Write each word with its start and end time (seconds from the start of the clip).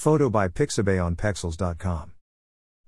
Photo 0.00 0.30
by 0.30 0.48
Pixabay 0.48 0.98
on 0.98 1.14
Pexels.com. 1.14 2.12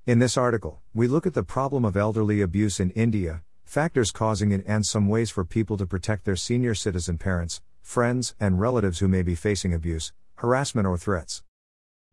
In 0.06 0.18
this 0.18 0.38
article, 0.38 0.80
we 0.94 1.06
look 1.06 1.26
at 1.26 1.34
the 1.34 1.42
problem 1.42 1.84
of 1.84 1.94
elderly 1.94 2.40
abuse 2.40 2.80
in 2.80 2.88
India, 2.92 3.42
factors 3.66 4.10
causing 4.10 4.50
it, 4.50 4.64
and 4.66 4.86
some 4.86 5.08
ways 5.08 5.28
for 5.28 5.44
people 5.44 5.76
to 5.76 5.84
protect 5.86 6.24
their 6.24 6.36
senior 6.36 6.74
citizen 6.74 7.18
parents, 7.18 7.60
friends, 7.82 8.34
and 8.40 8.58
relatives 8.58 9.00
who 9.00 9.08
may 9.08 9.20
be 9.20 9.34
facing 9.34 9.74
abuse, 9.74 10.14
harassment, 10.36 10.86
or 10.86 10.96
threats. 10.96 11.42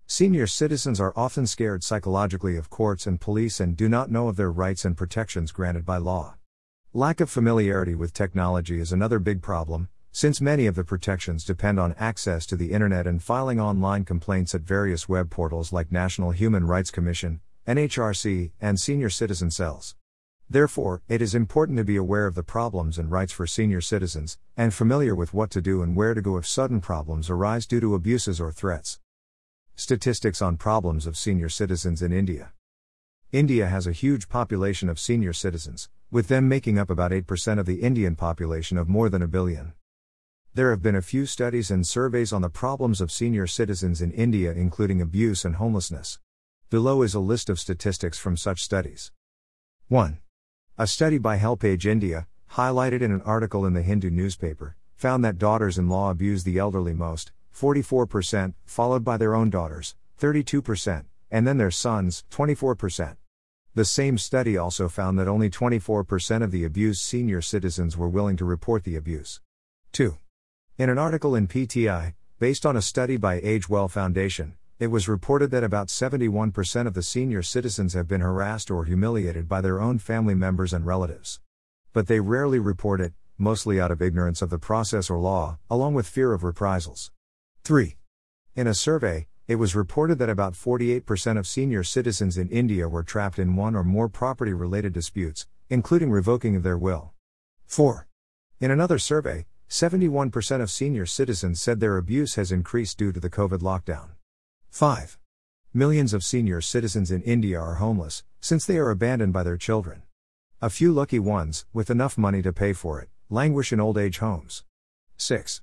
Senior 0.05 0.47
citizens 0.47 1.00
are 1.00 1.13
often 1.16 1.47
scared 1.47 1.81
psychologically 1.81 2.57
of 2.57 2.70
courts 2.70 3.07
and 3.07 3.21
police 3.21 3.61
and 3.61 3.77
do 3.77 3.88
not 3.88 4.11
know 4.11 4.27
of 4.27 4.36
their 4.36 4.52
rights 4.52 4.84
and 4.84 4.97
protections 4.97 5.54
granted 5.54 5.86
by 5.86 5.95
law. 5.95 6.36
Lack 6.91 7.21
of 7.21 7.29
familiarity 7.29 7.95
with 7.95 8.11
technology 8.11 8.81
is 8.81 8.91
another 8.91 9.20
big 9.20 9.41
problem, 9.41 9.88
since 10.12 10.41
many 10.41 10.66
of 10.66 10.76
the 10.76 10.84
protections 10.84 11.46
depend 11.46 11.80
on 11.80 11.96
access 12.00 12.46
to 12.48 12.55
the 12.55 12.71
Internet 12.71 13.05
and 13.05 13.21
filing 13.21 13.60
online 13.60 14.04
complaints 14.05 14.55
at 14.55 14.62
various 14.62 15.07
web 15.07 15.30
portals 15.30 15.71
like 15.71 15.92
National 15.92 16.32
Human 16.32 16.66
Rights 16.66 16.92
Commission, 16.92 17.42
NHRC, 17.68 18.52
and 18.60 18.80
senior 18.80 19.10
citizen 19.10 19.52
cells. 19.52 19.96
Therefore, 20.50 21.04
it 21.07 21.21
is 21.21 21.36
important 21.36 21.78
to 21.78 21.83
be 21.83 21.96
aware 21.96 22.25
of 22.25 22.33
the 22.33 22.42
problems 22.42 22.97
and 22.97 23.11
rights 23.11 23.32
for 23.32 23.46
senior 23.46 23.82
citizens, 23.82 24.39
and 24.57 24.74
familiar 24.74 25.14
with 25.14 25.32
what 25.32 25.52
to 25.52 25.61
do 25.61 25.83
and 25.83 25.96
where 25.96 26.16
to 26.16 26.21
go 26.21 26.38
if 26.38 26.47
sudden 26.47 26.82
problems 26.82 27.30
arise 27.30 27.68
due 27.68 27.80
to 27.80 27.94
abuses 27.94 28.41
or 28.41 28.52
threats. 28.52 29.00
Statistics 29.75 30.41
on 30.41 30.57
problems 30.57 31.05
of 31.05 31.16
senior 31.16 31.50
citizens 31.50 32.02
in 32.02 32.11
India. 32.11 32.52
India 33.31 33.67
has 33.67 33.86
a 33.86 33.91
huge 33.91 34.28
population 34.28 34.89
of 34.89 35.00
senior 35.00 35.33
citizens, 35.33 35.88
with 36.09 36.30
them 36.30 36.50
making 36.50 36.80
up 36.80 36.89
about 36.89 37.11
8% 37.11 37.59
of 37.59 37.67
the 37.67 37.83
Indian 37.83 38.16
population 38.16 38.80
of 38.80 38.89
more 38.89 39.08
than 39.08 39.22
a 39.22 39.28
billion. 39.28 39.73
There 40.56 40.72
have 40.72 40.81
been 40.81 40.95
a 40.95 41.02
few 41.03 41.28
studies 41.28 41.70
and 41.70 41.86
surveys 41.86 42.34
on 42.34 42.42
the 42.42 42.50
problems 42.50 43.02
of 43.02 43.12
senior 43.12 43.45
citizens 43.45 44.02
in 44.02 44.12
India, 44.12 44.52
including 44.52 45.00
abuse 45.00 45.45
and 45.45 45.58
homelessness. 45.58 46.17
Below 46.72 47.03
is 47.03 47.14
a 47.14 47.20
list 47.20 47.52
of 47.52 47.59
statistics 47.59 48.17
from 48.17 48.36
such 48.36 48.64
studies. 48.64 49.11
1. 49.89 50.17
A 50.80 50.88
study 50.88 51.19
by 51.19 51.38
HelpAge 51.38 51.86
India, 51.86 52.25
highlighted 52.53 53.02
in 53.02 53.11
an 53.11 53.22
article 53.22 53.64
in 53.64 53.73
the 53.73 53.83
Hindu 53.83 54.09
newspaper, 54.09 54.75
found 54.95 55.23
that 55.23 55.38
daughters 55.38 55.78
in 55.78 55.88
law 55.88 56.09
abuse 56.09 56.44
the 56.44 56.58
elderly 56.58 56.95
most, 56.95 57.31
44%, 57.56 58.56
followed 58.66 59.03
by 59.03 59.17
their 59.17 59.36
own 59.36 59.52
daughters, 59.52 59.95
32%, 60.19 61.06
and 61.30 61.45
then 61.45 61.58
their 61.58 61.69
sons, 61.69 62.23
24%. 62.31 63.17
The 63.75 63.86
same 63.86 64.17
study 64.17 64.58
also 64.58 64.89
found 64.89 65.19
that 65.19 65.28
only 65.28 65.52
24% 65.52 66.44
of 66.44 66.50
the 66.50 66.66
abused 66.66 67.02
senior 67.02 67.41
citizens 67.41 67.95
were 67.95 68.09
willing 68.09 68.36
to 68.38 68.45
report 68.45 68.84
the 68.84 68.95
abuse. 68.95 69.41
2. 69.91 70.17
In 70.80 70.89
an 70.89 70.97
article 70.97 71.35
in 71.35 71.49
PTI, 71.49 72.13
based 72.39 72.66
on 72.66 72.77
a 72.77 72.81
study 72.81 73.17
by 73.17 73.41
AgeWell 73.41 73.91
Foundation, 73.91 74.55
it 74.80 74.88
was 74.88 75.09
reported 75.09 75.52
that 75.52 75.61
about 75.61 75.89
71% 75.89 76.88
of 76.88 76.94
the 76.94 77.03
senior 77.03 77.41
citizens 77.41 77.95
have 77.95 78.08
been 78.08 78.22
harassed 78.22 78.72
or 78.72 78.85
humiliated 78.85 79.50
by 79.50 79.59
their 79.59 79.81
own 79.81 79.97
family 80.00 80.35
members 80.35 80.72
and 80.72 80.85
relatives. 80.85 81.41
But 81.91 82.07
they 82.07 82.22
rarely 82.22 82.59
report 82.59 83.02
it, 83.02 83.11
mostly 83.38 83.77
out 83.77 83.91
of 83.91 84.02
ignorance 84.02 84.41
of 84.41 84.50
the 84.50 84.57
process 84.57 85.09
or 85.09 85.19
law, 85.19 85.57
along 85.69 85.95
with 85.95 86.07
fear 86.07 86.31
of 86.31 86.45
reprisals. 86.45 87.11
3. 87.66 87.97
In 88.55 88.66
a 88.66 88.73
survey, 88.73 89.27
it 89.50 89.55
was 89.55 89.75
reported 89.75 90.17
that 90.19 90.30
about 90.30 90.53
48% 90.53 91.38
of 91.38 91.45
senior 91.45 91.83
citizens 91.83 92.38
in 92.38 92.47
India 92.47 92.88
were 92.88 93.03
trapped 93.03 93.38
in 93.38 93.57
one 93.57 93.75
or 93.75 93.83
more 93.83 94.07
property 94.07 94.53
related 94.53 94.94
disputes, 94.94 95.45
including 95.69 96.09
revoking 96.09 96.55
of 96.55 96.63
their 96.63 96.77
will. 96.77 97.11
4. 97.66 98.07
In 98.61 98.72
another 98.72 98.97
survey, 98.97 99.45
71% 99.70 100.62
of 100.62 100.72
senior 100.72 101.06
citizens 101.06 101.62
said 101.62 101.80
their 101.80 101.98
abuse 101.98 102.34
has 102.36 102.52
increased 102.52 102.98
due 102.98 103.12
to 103.12 103.20
the 103.20 103.30
COVID 103.30 103.59
lockdown. 103.59 104.09
5. 104.72 105.20
Millions 105.75 106.12
of 106.12 106.23
senior 106.23 106.59
citizens 106.59 107.12
in 107.12 107.22
India 107.22 107.59
are 107.59 107.75
homeless, 107.75 108.23
since 108.42 108.66
they 108.66 108.80
are 108.80 108.90
abandoned 108.90 109.31
by 109.31 109.44
their 109.44 109.58
children. 109.58 110.02
A 110.59 110.72
few 110.72 110.92
lucky 110.92 111.20
ones, 111.20 111.67
with 111.72 111.92
enough 111.92 112.17
money 112.17 112.42
to 112.42 112.52
pay 112.52 112.73
for 112.73 113.00
it, 113.00 113.09
languish 113.29 113.72
in 113.72 113.79
old 113.79 113.96
age 113.96 114.18
homes. 114.18 114.63
6. 115.18 115.62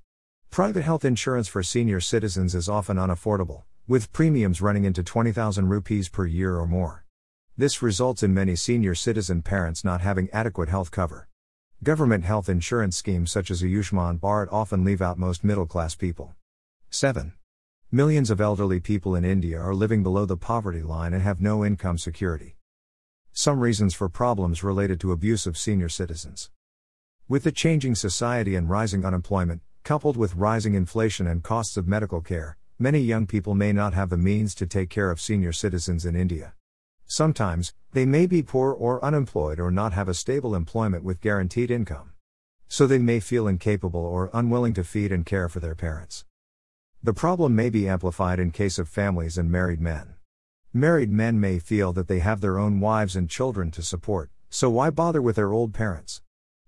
Private 0.51 0.83
health 0.83 1.05
insurance 1.05 1.49
for 1.49 1.65
senior 1.65 1.99
citizens 1.99 2.55
is 2.55 2.69
often 2.69 2.99
unaffordable, 2.99 3.65
with 3.89 4.13
premiums 4.13 4.63
running 4.63 4.85
into 4.85 5.03
20,000 5.03 5.69
rupees 5.69 6.09
per 6.09 6.27
year 6.27 6.57
or 6.57 6.67
more. 6.69 7.05
This 7.57 7.83
results 7.83 8.23
in 8.23 8.33
many 8.33 8.55
senior 8.55 8.95
citizen 8.95 9.43
parents 9.43 9.83
not 9.83 10.01
having 10.01 10.31
adequate 10.33 10.69
health 10.69 10.93
cover. 10.93 11.29
Government 11.83 12.25
health 12.25 12.49
insurance 12.49 12.97
schemes 12.97 13.31
such 13.31 13.51
as 13.51 13.63
Ayushman 13.63 14.19
Bharat 14.19 14.51
often 14.51 14.83
leave 14.83 15.03
out 15.03 15.19
most 15.19 15.45
middle 15.45 15.67
class 15.67 15.95
people. 15.95 16.35
7. 16.89 17.35
Millions 17.93 18.31
of 18.31 18.41
elderly 18.41 18.81
people 18.81 19.15
in 19.15 19.27
India 19.27 19.61
are 19.61 19.75
living 19.75 20.03
below 20.03 20.25
the 20.25 20.39
poverty 20.39 20.83
line 20.83 21.13
and 21.13 21.23
have 21.23 21.39
no 21.39 21.67
income 21.67 21.99
security. 21.99 22.57
Some 23.33 23.61
reasons 23.61 23.93
for 23.93 24.09
problems 24.09 24.65
related 24.65 24.99
to 25.01 25.13
abuse 25.13 25.47
of 25.47 25.59
senior 25.59 25.91
citizens. 25.91 26.51
With 27.29 27.45
the 27.45 27.53
changing 27.53 27.95
society 27.95 28.57
and 28.57 28.71
rising 28.71 29.05
unemployment, 29.05 29.61
coupled 29.85 30.17
with 30.17 30.35
rising 30.35 30.75
inflation 30.75 31.27
and 31.27 31.43
costs 31.43 31.77
of 31.77 31.87
medical 31.87 32.23
care, 32.23 32.57
many 32.79 33.01
young 33.01 33.27
people 33.27 33.55
may 33.55 33.75
not 33.75 33.93
have 33.93 34.09
the 34.09 34.17
means 34.17 34.55
to 34.55 34.67
take 34.67 34.89
care 34.89 35.11
of 35.11 35.21
senior 35.21 35.53
citizens 35.53 36.07
in 36.07 36.17
India. 36.17 36.55
Sometimes, 37.07 37.73
they 37.93 38.05
may 38.05 38.27
be 38.27 38.43
poor 38.43 38.73
or 38.73 39.05
unemployed 39.05 39.61
or 39.61 39.71
not 39.71 39.93
have 39.93 40.09
a 40.09 40.15
stable 40.15 40.55
employment 40.55 41.05
with 41.05 41.21
guaranteed 41.21 41.71
income. 41.71 42.11
So 42.69 42.87
they 42.87 42.99
may 42.99 43.21
feel 43.21 43.47
incapable 43.47 44.05
or 44.05 44.29
unwilling 44.35 44.75
to 44.75 44.85
feed 44.85 45.13
and 45.13 45.25
care 45.25 45.49
for 45.49 45.61
their 45.61 45.77
parents. 45.77 46.25
The 47.03 47.15
problem 47.15 47.55
may 47.55 47.71
be 47.71 47.89
amplified 47.89 48.41
in 48.41 48.51
case 48.51 48.79
of 48.79 48.89
families 48.89 49.39
and 49.39 49.51
married 49.51 49.81
men. 49.81 50.15
Married 50.73 51.13
men 51.13 51.39
may 51.39 51.61
feel 51.61 51.93
that 51.93 52.09
they 52.09 52.19
have 52.19 52.41
their 52.41 52.59
own 52.59 52.81
wives 52.81 53.15
and 53.15 53.31
children 53.31 53.71
to 53.71 53.83
support, 53.83 54.31
so 54.51 54.69
why 54.69 54.91
bother 54.91 55.23
with 55.23 55.37
their 55.37 55.53
old 55.53 55.73
parents? 55.73 56.23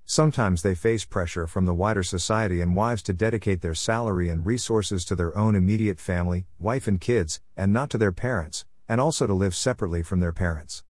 Sometimes 0.04 0.62
they 0.62 0.75
face 0.75 1.04
pressure 1.04 1.47
from 1.48 1.66
the 1.66 1.75
wider 1.75 2.04
society 2.04 2.60
and 2.60 2.77
wives 2.77 3.03
to 3.03 3.12
dedicate 3.12 3.60
their 3.60 3.75
salary 3.75 4.28
and 4.28 4.47
resources 4.47 5.04
to 5.04 5.16
their 5.16 5.37
own 5.37 5.56
immediate 5.56 5.98
family, 5.98 6.47
wife 6.60 6.87
and 6.87 7.00
kids, 7.00 7.41
and 7.56 7.72
not 7.72 7.91
to 7.91 7.98
their 7.98 8.12
parents, 8.12 8.65
and 8.88 9.00
also 9.00 9.26
to 9.26 9.34
live 9.34 9.54
separately 9.54 10.03
from 10.03 10.21
their 10.21 10.32
parents. 10.32 10.82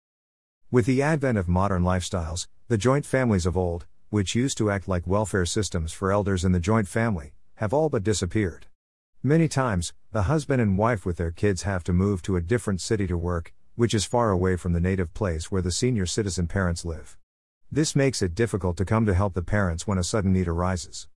With 0.70 0.86
the 0.86 1.02
advent 1.02 1.38
of 1.38 1.48
modern 1.48 1.82
lifestyles, 1.82 2.46
the 2.68 2.78
joint 2.78 3.04
families 3.04 3.46
of 3.46 3.56
old, 3.56 3.86
which 4.10 4.34
used 4.34 4.58
to 4.58 4.70
act 4.70 4.86
like 4.86 5.06
welfare 5.06 5.46
systems 5.46 5.92
for 5.92 6.12
elders 6.12 6.44
in 6.44 6.52
the 6.52 6.60
joint 6.60 6.88
family, 6.88 7.32
have 7.56 7.72
all 7.72 7.88
but 7.88 8.04
disappeared. 8.04 8.66
Many 9.22 9.48
times, 9.48 9.92
the 10.12 10.22
husband 10.22 10.62
and 10.62 10.78
wife 10.78 11.04
with 11.04 11.16
their 11.16 11.32
kids 11.32 11.62
have 11.62 11.82
to 11.84 11.92
move 11.92 12.22
to 12.22 12.36
a 12.36 12.40
different 12.40 12.80
city 12.80 13.06
to 13.08 13.18
work, 13.18 13.52
which 13.74 13.94
is 13.94 14.04
far 14.04 14.30
away 14.30 14.56
from 14.56 14.72
the 14.72 14.80
native 14.80 15.12
place 15.12 15.50
where 15.50 15.62
the 15.62 15.72
senior 15.72 16.06
citizen 16.06 16.46
parents 16.46 16.84
live. 16.84 17.16
This 17.70 17.96
makes 17.96 18.22
it 18.22 18.34
difficult 18.34 18.76
to 18.76 18.84
come 18.84 19.06
to 19.06 19.14
help 19.14 19.34
the 19.34 19.42
parents 19.42 19.86
when 19.86 19.98
a 19.98 20.04
sudden 20.04 20.32
need 20.32 20.48
arises. 20.48 21.08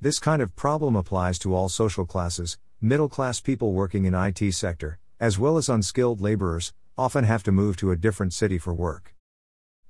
This 0.00 0.18
kind 0.18 0.42
of 0.42 0.54
problem 0.54 0.96
applies 0.96 1.38
to 1.40 1.54
all 1.54 1.68
social 1.68 2.04
classes, 2.04 2.58
middle 2.80 3.08
class 3.08 3.40
people 3.40 3.72
working 3.72 4.04
in 4.04 4.14
IT 4.14 4.52
sector, 4.52 4.98
as 5.18 5.38
well 5.38 5.56
as 5.56 5.68
unskilled 5.68 6.20
laborers, 6.20 6.72
often 6.98 7.24
have 7.24 7.42
to 7.42 7.52
move 7.52 7.76
to 7.76 7.90
a 7.90 7.96
different 7.96 8.32
city 8.32 8.58
for 8.58 8.74
work. 8.74 9.14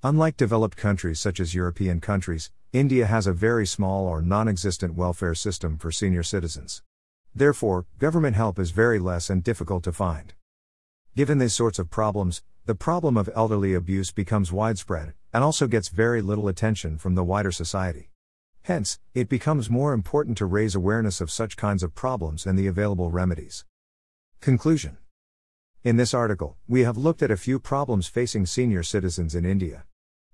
Unlike 0.03 0.37
developed 0.37 0.77
countries 0.77 1.19
such 1.19 1.41
as 1.41 1.55
European 1.55 2.01
countries, 2.01 2.51
India 2.73 3.07
has 3.07 3.27
a 3.27 3.33
very 3.33 3.67
small 3.67 4.07
or 4.07 4.23
non 4.23 4.49
existent 4.49 4.95
welfare 4.95 5.35
system 5.35 5.79
for 5.79 5.91
senior 5.91 6.23
citizens. 6.23 6.83
Therefore, 7.35 7.87
government 7.99 8.37
help 8.37 8.59
is 8.59 8.71
very 8.71 8.99
less 8.99 9.31
and 9.31 9.43
difficult 9.43 9.83
to 9.85 9.93
find. 9.93 10.35
Given 11.17 11.39
these 11.39 11.55
sorts 11.55 11.79
of 11.79 11.91
problems, 11.91 12.43
the 12.67 12.75
problem 12.75 13.17
of 13.17 13.31
elderly 13.35 13.75
abuse 13.75 14.11
becomes 14.11 14.53
widespread, 14.53 15.15
and 15.33 15.43
also 15.43 15.67
gets 15.67 15.89
very 15.89 16.23
little 16.23 16.49
attention 16.49 16.99
from 16.99 17.15
the 17.15 17.25
wider 17.25 17.53
society. 17.53 18.11
Hence, 18.63 18.99
it 19.15 19.29
becomes 19.29 19.71
more 19.71 19.93
important 19.93 20.37
to 20.39 20.47
raise 20.47 20.75
awareness 20.75 21.21
of 21.21 21.31
such 21.31 21.57
kinds 21.57 21.83
of 21.83 21.95
problems 21.95 22.47
and 22.47 22.59
the 22.59 22.67
available 22.67 23.11
remedies. 23.11 23.65
Conclusion 24.41 24.99
in 25.87 25.97
this 25.97 26.13
article, 26.13 26.57
we 26.67 26.83
have 26.83 26.97
looked 26.97 27.23
at 27.23 27.31
a 27.31 27.37
few 27.37 27.61
problems 27.61 28.09
facing 28.09 28.45
senior 28.45 28.83
citizens 28.83 29.37
in 29.37 29.45
India. 29.45 29.85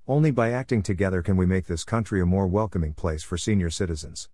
Only 0.09 0.31
by 0.31 0.51
acting 0.51 0.83
together 0.83 1.21
can 1.21 1.37
we 1.37 1.45
make 1.45 1.67
this 1.67 1.85
country 1.85 2.23
a 2.23 2.25
more 2.25 2.47
welcoming 2.47 2.95
place 2.95 3.23
for 3.23 3.37
senior 3.37 3.69
citizens. 3.69 4.31